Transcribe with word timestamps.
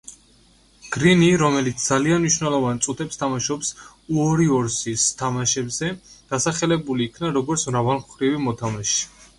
გრინი, 0.93 1.27
რომელიც 1.41 1.83
ძალიან 1.89 2.23
მნიშვნელოვან 2.23 2.81
წუთებს 2.85 3.21
თამაშობს 3.23 3.71
უორიორსის 4.15 5.07
თამაშებზე, 5.21 5.93
დასახელებული 6.35 7.11
იქნა 7.11 7.33
როგორც 7.39 7.69
მრავალმხრივი 7.73 8.45
მოთამაშე. 8.51 9.11